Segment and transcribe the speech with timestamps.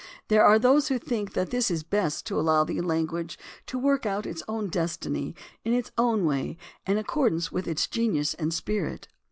[0.29, 4.03] There are those who think that it is best to allow the language to work
[4.03, 8.51] out its destiny in its own way and in accord ance with its genius and
[8.51, 9.07] spirit.